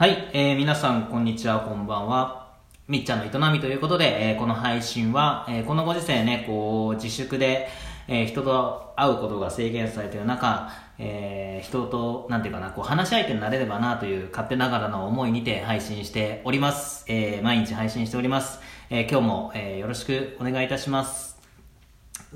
[0.00, 2.54] はい、えー、皆さんこんにちは、こんばんは。
[2.88, 7.68] みっちゃんの営みということで、えー、この配信は、えー、このご時世ね、こう、自粛で、
[8.08, 17.04] えー、人と会うことが制限されている中、えー、人と、なんていうかな、こう、話し相手になれればなという勝手ながらの思いにて配信しております。
[17.06, 18.60] えー、毎日配信しております。
[18.88, 21.36] えー、今日も、えー、よろしくお願いいたします。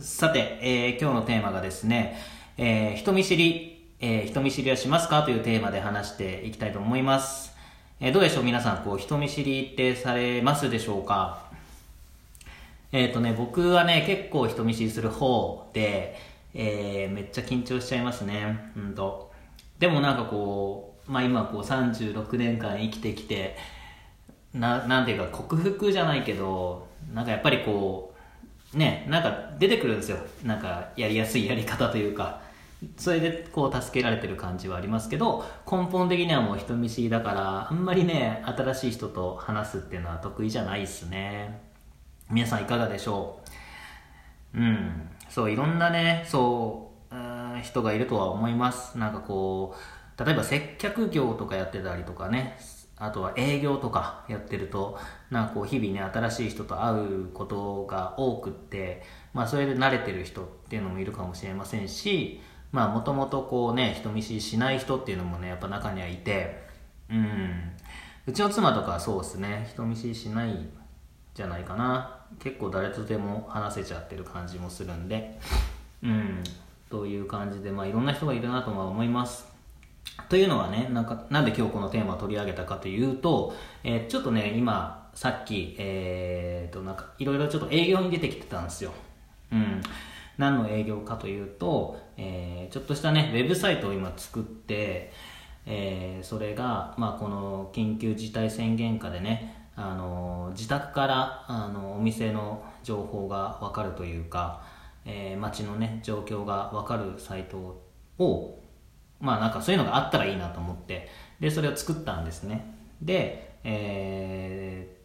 [0.00, 2.18] さて、えー、今日のテーマがですね、
[2.58, 7.53] えー、人見知り、えー、人見知りはしますかというテーマで話していきたいと思います。
[8.00, 8.44] えー、どうでしょう？
[8.44, 11.44] 皆さん、こう、人見知りってされますでしょうか？
[12.90, 16.16] えっ、とね、僕はね、結構人見知りする方で、
[16.54, 18.72] えー、めっちゃ緊張しちゃいますね。
[18.76, 19.30] うんと。
[19.78, 23.56] でもなんかこう、まあ今こう36年間生きてきて、
[24.52, 28.12] な、なんていうか克服じゃないけど、なんかやっぱりこ
[28.74, 30.18] う、ね、なんか出てくるんですよ。
[30.44, 32.42] なんかやりやすいやり方というか。
[32.96, 41.62] それでこう助けられてる感じはありますけど根本的にはもう人見知りだからあんまりね新しい人と話すっていうのは得意じゃないっすね。
[42.30, 43.40] 皆さんいかがでしょ
[44.54, 44.58] う？
[44.58, 45.10] うん。
[45.28, 48.98] そういろんなねそううん人がいるとは思います。
[48.98, 49.74] なんかこ
[50.18, 52.56] う例えば接客業とかやってたりとかね
[52.96, 54.98] あとは営業とかやってると
[55.30, 62.40] なんかこう日々ね新しい人と会うことが多くってまあそれで慣れてる人っていうのもいるかもしれませんし
[62.74, 66.64] まあもともとこうね人見知りしない人っていうのもねやっぱ中にはいて
[67.08, 67.70] うん。
[68.26, 69.68] うちの妻とかはそうですね。
[69.70, 70.68] 人見知りしない
[71.34, 72.26] じゃないかな。
[72.40, 75.38] 結構誰とでも話せちゃってる感じもするんで
[76.02, 76.42] うん。
[76.90, 79.46] という感じでまあいろんな人がいるなとは思います。
[80.28, 88.90] というのはねなんかなんで今日このテーマを取り上げたかというと、えー、ちょっとね今さっきえー、となんかいろいろちょっと営業に出てきてたんですよ。
[89.52, 89.80] うん。
[90.36, 95.12] 何の営業かというと、えー、ちょっとしたね、ウェブサイトを今作って、
[95.66, 104.62] えー、それが、まあ、この緊急事態宣言下でね、あの自宅からあのお店の情報が分かるというか、
[105.04, 107.82] えー、街のね状況が分かるサイト
[108.18, 108.58] を
[109.20, 111.08] まあなんかそういうのがあったらいいなと思って
[111.40, 112.72] でそれを作ったんですね。
[113.02, 114.96] で、え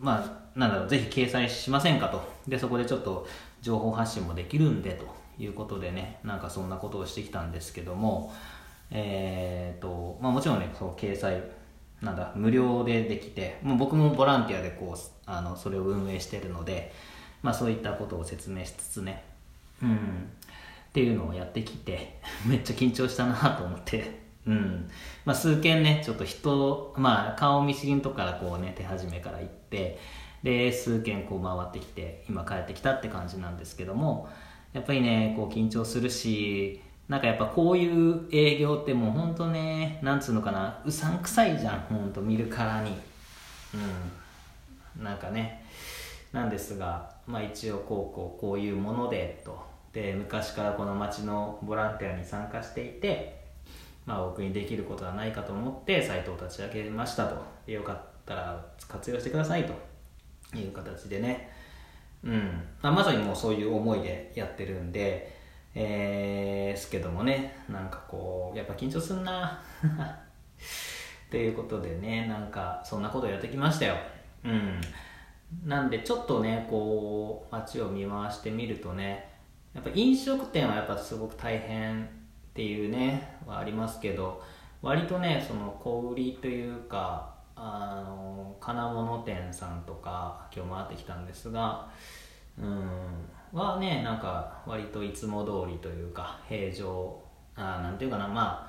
[0.00, 2.22] ー、まあなんだろうぜひ掲載しませんかと。
[2.48, 3.26] でそこでちょっと
[3.62, 5.06] 情報発信もできるんでと。
[5.40, 8.32] いうことでねなんかそんなことをしてきたんですけども
[8.92, 11.40] えーとまあ、もちろんねそう掲載
[12.02, 16.92] なんだ無料でできてもう僕もボランティアでこうあのそれを運営してるので、
[17.42, 19.22] まあ、そういったことを説明しつつね
[19.82, 24.90] うんっていうのをやってきて めっちゃ緊張したなと思ってうん。
[25.24, 29.98] まあ、数件ねちょっと人、まあ、顔見知りのとこからこうね手始めから行って
[30.42, 34.28] で数件こう回ってきて今帰ってきたって感じなんですけども
[34.72, 42.96] やっぱりねこう緊張するしなんかやっぱこういう営業ってもうほんとねなんつうのかなうさんくさいじゃんほんと見るからに。
[43.74, 45.04] うん。
[45.04, 45.64] なんかね
[46.32, 49.68] なんですがまあ一応こうこうこういうものでと。
[49.92, 53.42] で昔からこの町のボランティアに参加していて
[54.06, 57.36] まあ僕にできることはないかと思ってサイトを立ち上げましたと。
[57.66, 59.90] よかったら活用してくださいと。
[60.56, 61.49] いう形でね
[62.24, 62.62] うん。
[62.82, 65.38] まあ、まさにもうそういう思いでやってるんで
[65.74, 69.62] えー、すけどもねなんかこうやっぱ緊張すんな。
[71.28, 73.94] っていうことでねなんかそんなことやってきましたよ。
[74.44, 74.80] うん。
[75.64, 79.28] なんでちょっとねこう街を見回してみるとね
[79.74, 82.08] やっぱ飲食店はやっぱすごく大変っ
[82.52, 84.42] ていうねはありますけど
[84.82, 91.86] 割とねその小売りというかあの金物店さんとか今日回ってきたんですが
[92.58, 92.78] うん
[93.52, 97.20] はねなんか割といつも通りというか平常
[97.54, 98.66] あなんていうかなま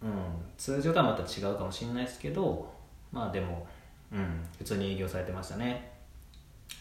[0.00, 0.12] あ、うん、
[0.56, 2.72] 通常とはまた違うかもしれないですけど
[3.10, 3.66] まあでも、
[4.12, 5.90] うん、普通に営業されてましたね。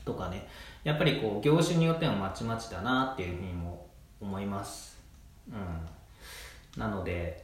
[0.06, 0.47] とかね
[0.84, 3.88] やっぱりこう業種によってはまちまちだなっていうふうにも
[4.19, 4.97] 思います、
[5.50, 7.41] うん、なので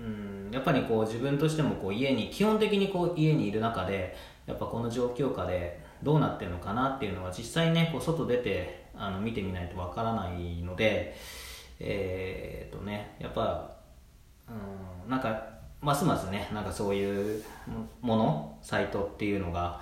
[0.00, 4.16] うんやっぱりこう自分としてもこう家に基本的にこう家にいる中で
[4.46, 11.14] やっぱこの状況下でどうなってるのかなっていうのは実際ねこう外出てあの見てみないとわからないので
[11.78, 13.70] えー、っとねやっぱ
[14.48, 17.42] うんなんかますますねなんかそういう
[18.00, 19.80] ものサイトっていうのが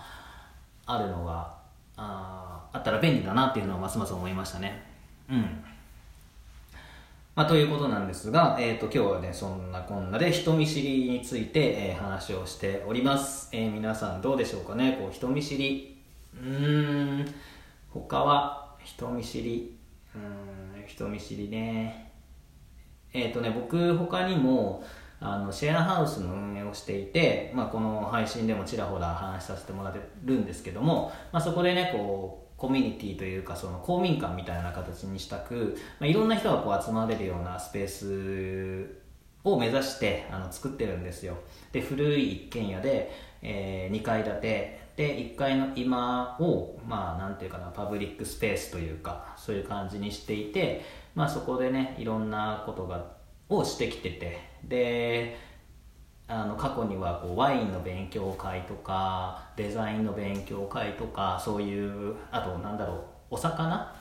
[0.86, 1.56] あるのが
[1.96, 4.82] ああったら便利だなっていうのはますます思いましたね。
[5.28, 5.64] うん。
[7.38, 14.98] まあ、ということなんですが、えーと、今日はねそんなこんなで人見知りについて、えー、話をしております、えー、皆さんどうでしょうかね？
[15.00, 16.02] こう人見知り。
[16.34, 17.34] うーん。
[17.90, 19.78] 他は人見知り。
[20.16, 22.12] うーん人見知りね。
[23.12, 24.82] えっ、ー、とね僕他にも
[25.20, 38.98] あのシェアハウスの運営をしていて、まあ、この配信でもちらほら話させてもらってるんですけども、まあ、そこでねこうコミュニティというかその公民館みたいな形にしたく、まあ、いろんな人がこう集まれるようなスペース
[39.44, 41.36] を目指してあの作ってるんですよ。
[41.70, 44.88] で古い一軒家で、えー、2階建て。
[44.98, 50.84] で1階の今をまあなんていうかなパブリックスペースというかそういう感じにしていて、
[51.14, 53.06] まあ、そこでねいろんなことが
[53.48, 54.48] をしてきてて。
[54.64, 55.47] で
[56.28, 62.94] あの過去にはこうワインの勉強会とかデザインの勉強会とかそういうあとなんだろ
[63.30, 63.94] うお魚？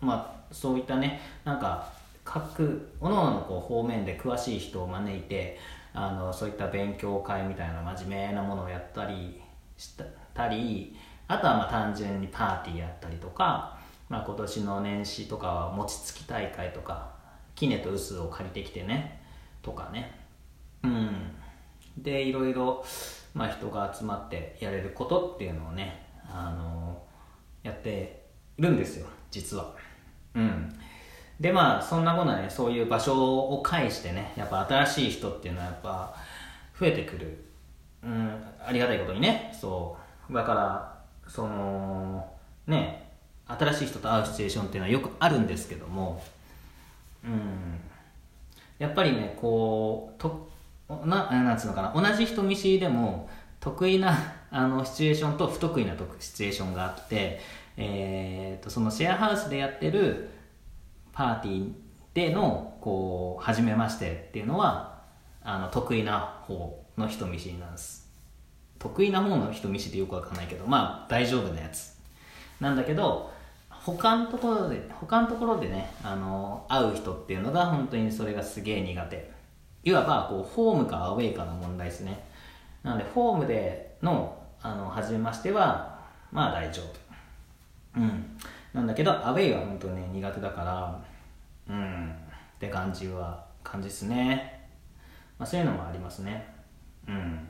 [0.00, 1.92] まあそういったねなんか
[2.24, 5.58] 各各々のこう方面で詳しい人を招いて
[5.92, 9.40] あのそういった勉強会みたいな真面目なものをやったり
[9.76, 9.90] し
[10.32, 13.78] たりあとはまあ単純にパーティーやったりとか、
[14.08, 17.10] まあ、今年の年始とかは餅つき大会とか
[17.54, 19.20] キネと臼を借りてきてね
[19.62, 20.18] とかね。
[20.82, 21.10] うん。
[21.96, 22.84] でいろいろ、
[23.34, 27.02] まあ、人が集まってやれることっていうのをね、あの
[27.62, 28.24] やって
[28.58, 29.74] るんですよ実は。
[30.34, 30.72] うん。
[31.40, 36.14] でまあそんなことはねそういう場所を介してねやっぱ新しい人っていうのはやっぱ
[36.78, 37.44] 増えてくる。
[38.02, 39.96] うんありがたいことにねそ
[40.30, 40.32] う。
[40.32, 42.30] だからその
[42.66, 43.10] ね
[43.46, 46.22] 新しい人と会うシチュエーションっていうのはよくあるんですけども
[47.24, 47.80] うん。
[48.78, 50.48] やっぱりねこうと
[50.88, 51.92] ななんつうのかな。
[51.94, 53.28] 同じ人見知りでも
[53.60, 54.16] 得意な
[54.50, 57.40] あのシチュエーションと不得意なシチュエーションがあって、
[57.76, 60.30] えーと、そのシェアハウスでやってる
[61.12, 61.72] パーティー
[62.12, 65.02] でのこう初めましてっていうのは
[65.42, 68.04] あの得意な方の人見知りなんです。
[68.78, 71.98] 得意な方の人見知りよくわかんないけどまあ大丈夫なやつ。
[72.60, 73.32] なんだけど
[73.68, 79.33] 他のところで他のところでねあの会う人っていうのが本当にそれがすげえ苦手。
[79.84, 82.24] いわばこうホームかアウェイかの問題ですね。
[82.82, 86.00] なのでホームでのあの初めましては
[86.32, 88.00] まあ大丈夫。
[88.00, 88.38] うん。
[88.72, 91.04] なんだけどアウェイは本当ね苦手だから
[91.68, 92.10] うん。
[92.10, 94.68] って感じは感じですね、
[95.38, 96.46] まあ、そういうのもありますね。
[97.06, 97.46] うん。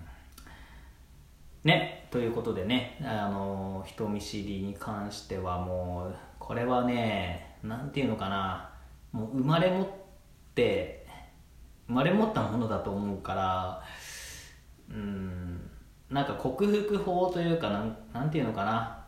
[1.62, 2.08] ね。
[2.10, 8.70] ということでねあの人見知りに関してはもうこれはね何て言うのかな。
[9.12, 9.86] もう生まれ持っ
[10.56, 11.03] て
[11.86, 13.82] 生まれ持ったものだと思うから
[14.90, 15.70] うん
[16.10, 19.04] なんか克服法というかなんなんていうのかな、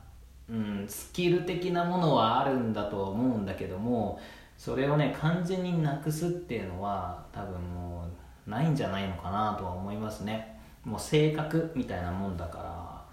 [0.48, 4.18] うん、スキル的なものはあるんだとは思うんだけども
[4.56, 8.06] それをね完全になくすっていうのは多分も
[8.46, 10.56] うないんじゃないのかなとは思いますね。
[10.84, 13.04] もう性格みたいなもんだか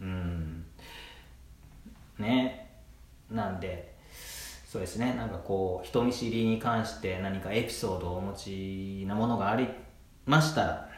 [0.00, 0.06] ら。
[0.06, 0.64] うん。
[2.18, 2.68] ね。
[3.30, 3.94] なんで
[4.68, 5.14] そうですね。
[5.14, 9.66] なんかこう人見知りに関して何かエピソードをお持ちなものがあり
[10.26, 10.88] ましたら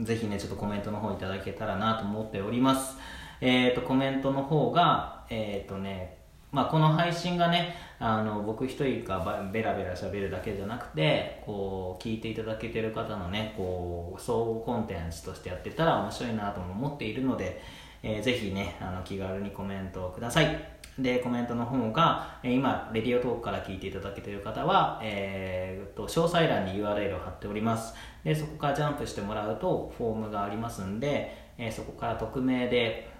[0.00, 2.96] ぜひねちょっとコメントの方いただけたらなと思っております。
[3.40, 6.18] えっ、ー、とコメントの方がえっ、ー、とね
[6.50, 17.62] まあ、この配信がねあの僕一人がベラベラ喋るだけじゃなくてこう聞いていただけてる方のねこう総合コンテンツとしてやってたら面白いなとも思っているので、
[18.02, 20.79] えー、ぜひねあの気軽にコメントをください。
[20.98, 27.94] でコメントの方が、え今レディオトークから聞いていただけている方は、えー、詳細欄に URL を貼っております。
[28.24, 33.10] でそこからジャンプしてもらうとフォームがありますんで、えー、そこから匿名で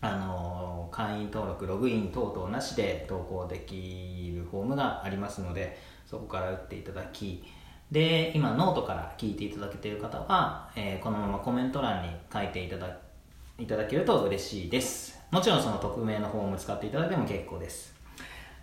[0.00, 7.42] あの会員登録ログイン等々なしで投稿できるフォームがありますのでそこから打っていただき
[7.90, 12.98] で今ノートから聞いていただけている方は、えー、このままコメント欄に書いていただ
[13.58, 15.18] いただけると嬉しいです。
[15.30, 17.94] もちろんその匿名のフォーム使っていただいても結構です。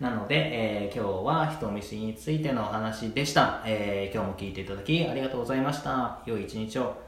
[0.00, 6.22] なので、えー、今日は人見知りについてのお話でした、えー、今日も聞いていただきありがとうございました。
[6.26, 7.03] 良い一日を。